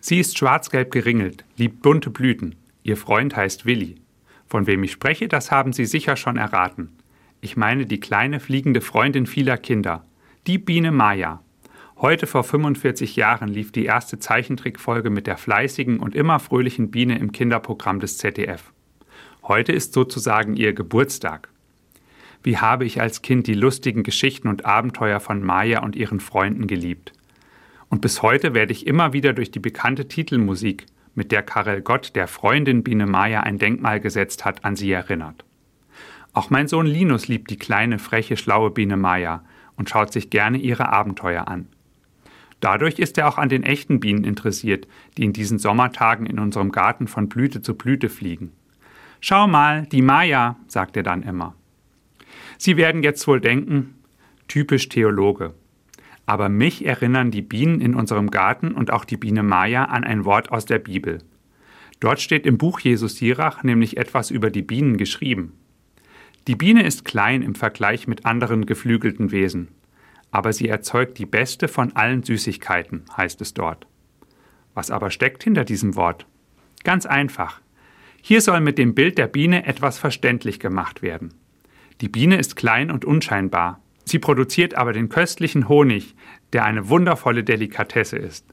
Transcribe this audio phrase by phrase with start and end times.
[0.00, 2.54] Sie ist schwarz-gelb geringelt, liebt bunte Blüten.
[2.82, 3.96] Ihr Freund heißt Willi.
[4.46, 6.96] Von wem ich spreche, das haben Sie sicher schon erraten.
[7.40, 10.04] Ich meine die kleine fliegende Freundin vieler Kinder,
[10.46, 11.42] die Biene Maya.
[11.98, 17.18] Heute vor 45 Jahren lief die erste Zeichentrickfolge mit der fleißigen und immer fröhlichen Biene
[17.18, 18.72] im Kinderprogramm des ZDF.
[19.42, 21.48] Heute ist sozusagen ihr Geburtstag.
[22.44, 26.68] Wie habe ich als Kind die lustigen Geschichten und Abenteuer von Maya und ihren Freunden
[26.68, 27.12] geliebt.
[27.88, 32.14] Und bis heute werde ich immer wieder durch die bekannte Titelmusik, mit der Karel Gott
[32.14, 35.44] der Freundin Biene Maya ein Denkmal gesetzt hat, an sie erinnert.
[36.32, 39.42] Auch mein Sohn Linus liebt die kleine, freche, schlaue Biene Maya
[39.76, 41.66] und schaut sich gerne ihre Abenteuer an.
[42.60, 44.86] Dadurch ist er auch an den echten Bienen interessiert,
[45.16, 48.52] die in diesen Sommertagen in unserem Garten von Blüte zu Blüte fliegen.
[49.20, 51.54] Schau mal, die Maya, sagt er dann immer.
[52.56, 53.94] Sie werden jetzt wohl denken,
[54.48, 55.54] typisch Theologe.
[56.28, 60.26] Aber mich erinnern die Bienen in unserem Garten und auch die Biene Maya an ein
[60.26, 61.22] Wort aus der Bibel.
[62.00, 65.54] Dort steht im Buch Jesus Sirach nämlich etwas über die Bienen geschrieben.
[66.46, 69.68] Die Biene ist klein im Vergleich mit anderen geflügelten Wesen,
[70.30, 73.86] aber sie erzeugt die beste von allen Süßigkeiten, heißt es dort.
[74.74, 76.26] Was aber steckt hinter diesem Wort?
[76.84, 77.62] Ganz einfach.
[78.20, 81.32] Hier soll mit dem Bild der Biene etwas verständlich gemacht werden.
[82.02, 83.80] Die Biene ist klein und unscheinbar.
[84.08, 86.14] Sie produziert aber den köstlichen Honig,
[86.54, 88.46] der eine wundervolle Delikatesse ist.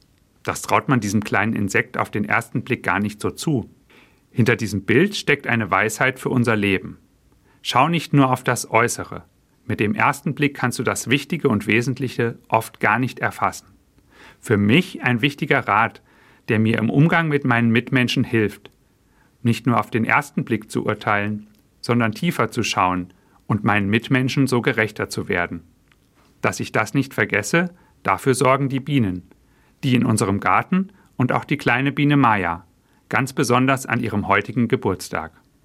[0.43, 3.69] Das traut man diesem kleinen Insekt auf den ersten Blick gar nicht so zu.
[4.31, 6.97] Hinter diesem Bild steckt eine Weisheit für unser Leben.
[7.61, 9.23] Schau nicht nur auf das Äußere.
[9.65, 13.67] Mit dem ersten Blick kannst du das Wichtige und Wesentliche oft gar nicht erfassen.
[14.41, 16.01] Für mich ein wichtiger Rat,
[16.49, 18.71] der mir im Umgang mit meinen Mitmenschen hilft,
[19.41, 21.47] nicht nur auf den ersten Blick zu urteilen,
[21.79, 23.13] sondern tiefer zu schauen
[23.47, 25.63] und meinen Mitmenschen so gerechter zu werden.
[26.41, 29.23] Dass ich das nicht vergesse, dafür sorgen die Bienen,
[29.83, 32.65] die in unserem Garten und auch die kleine Biene Maya,
[33.09, 35.31] ganz besonders an ihrem heutigen Geburtstag.